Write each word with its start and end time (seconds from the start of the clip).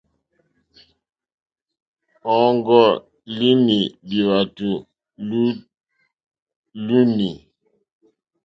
Ɔ́ŋɡɔ́línì 2.37 3.79
lwàtò 4.15 4.71
lúúǃní. 6.77 7.29